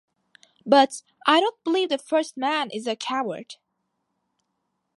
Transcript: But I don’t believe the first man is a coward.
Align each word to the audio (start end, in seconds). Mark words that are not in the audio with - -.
But 0.65 1.03
I 1.27 1.39
don’t 1.39 1.63
believe 1.63 1.89
the 1.89 1.99
first 1.99 2.35
man 2.35 2.71
is 2.71 2.87
a 2.87 2.95
coward. 2.95 3.57